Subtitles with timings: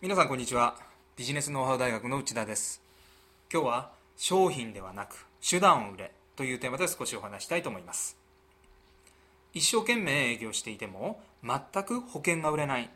[0.00, 0.76] 皆さんこんにちは。
[1.16, 2.80] ビジネスノウハウ大学の内田です。
[3.52, 8.16] 今日は商品ではなく手段を売れというテーマで少しお話したいと思います。
[9.54, 12.88] 一生懸命営業していても全く保険が売れない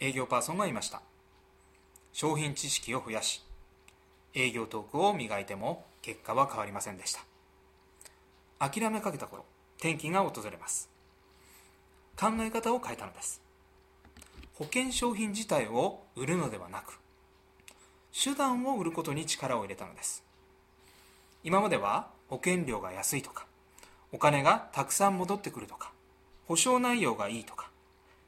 [0.00, 1.00] 営業パーソンがいました。
[2.12, 3.42] 商品知識を増やし
[4.34, 7.20] 営業トークを磨いても結果は変わりませんでした。
[8.58, 9.46] 諦めかけた頃
[9.78, 10.90] 転機が訪れます。
[12.20, 13.43] 考え方を変えたのです。
[14.54, 17.00] 保険商品自体を売るのではなく
[18.12, 20.22] 手段を売ることに力を入れたのです。
[21.42, 23.46] 今までは保険料が安いとか
[24.12, 25.90] お金がたくさん戻ってくるとか
[26.46, 27.68] 保証内容がいいとか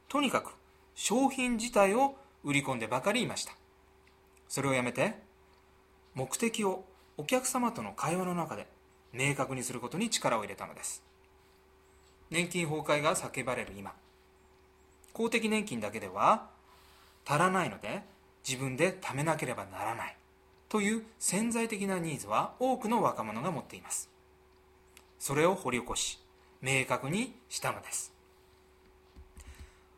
[0.09, 0.53] とにかく
[0.95, 3.53] 商品自体を売り込んでばかりいました。
[4.49, 5.15] それをやめて
[6.13, 6.83] 目的を
[7.15, 8.67] お客様との会話の中で
[9.13, 11.03] 明確にすることに力を入れたのです。
[12.29, 13.93] 年金崩壊が叫ばれる今
[15.17, 16.45] 公的年金だけでは
[17.25, 18.03] 足らないので
[18.47, 20.15] 自分で貯めなければならない。
[20.69, 24.11] という潜在的なニーズは多くの若者が持っています。
[25.17, 26.19] それを掘り起こし
[26.61, 28.13] 明確にしたのです。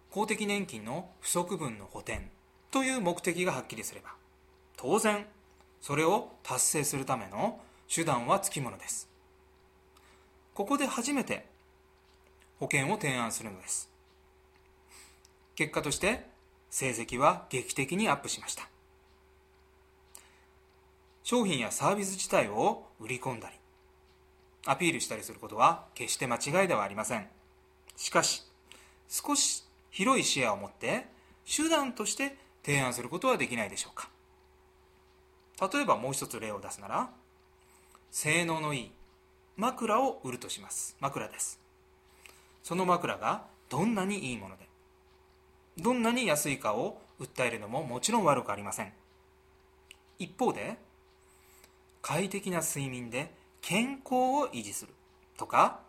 [0.09, 2.21] 公的年金の不足分の補填
[2.71, 4.11] という目的がはっきりすれば
[4.77, 5.25] 当然
[5.81, 7.59] それを達成するための
[7.93, 9.09] 手段はつきものです。
[10.53, 11.45] ここで初めて
[12.57, 13.88] 保険を提案するのです。
[15.59, 16.25] 結果として
[16.69, 18.69] 成績は劇的にアップしました。
[21.21, 23.55] 商品やサービス自体を売り込んだり
[24.65, 27.27] アピールしたりすることは決して間違いではありません。
[27.97, 28.43] しかし
[29.09, 31.07] 少し広い視野を持って
[31.45, 34.07] 手段として提案することはできないでしょうか。
[35.73, 37.09] 例えばもう一つ例を出すなら
[38.11, 38.91] 性能のいい
[39.57, 40.95] 枕を売るとします。
[41.01, 41.59] 枕です。
[42.63, 44.68] その枕がどんなにいいもので
[45.81, 48.93] どんなに安いかを訴えるのももちろん悪くありません。
[50.17, 50.77] 一方で
[52.01, 54.93] 快適な睡眠で健康を維持する。
[55.37, 55.79] とか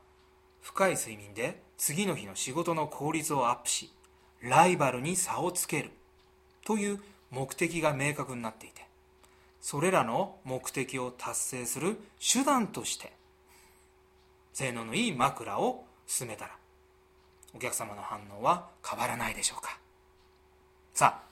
[0.61, 3.91] 深い睡眠で次の日の仕事の効率をアップし
[4.43, 5.91] ライバルに差をつける。
[6.65, 8.87] という目的が明確になっていて
[9.61, 13.13] それらの目的を達成する手段として
[14.53, 16.57] 性能のいい枕を進めたら
[17.55, 19.79] お客様の反応は変わらないでしょうか。
[20.95, 21.23] さ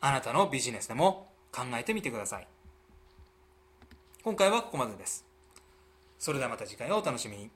[0.00, 2.46] ああなたのビジネスでも考えてみてください。
[4.22, 5.24] 今回はここまでです。
[6.18, 7.50] それではまた次回をお楽しみに。